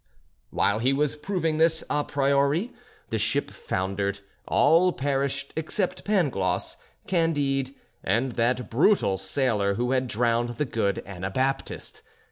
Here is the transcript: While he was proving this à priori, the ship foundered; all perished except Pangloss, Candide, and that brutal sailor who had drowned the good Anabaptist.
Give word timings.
While 0.49 0.79
he 0.79 0.93
was 0.93 1.15
proving 1.15 1.59
this 1.59 1.83
à 1.87 2.07
priori, 2.07 2.73
the 3.11 3.19
ship 3.19 3.51
foundered; 3.51 4.21
all 4.47 4.91
perished 4.93 5.53
except 5.55 6.03
Pangloss, 6.03 6.75
Candide, 7.05 7.75
and 8.03 8.31
that 8.31 8.67
brutal 8.71 9.19
sailor 9.19 9.75
who 9.75 9.91
had 9.91 10.07
drowned 10.07 10.57
the 10.57 10.65
good 10.65 11.03
Anabaptist. 11.05 12.01